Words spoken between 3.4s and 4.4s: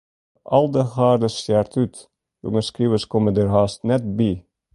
hast net by.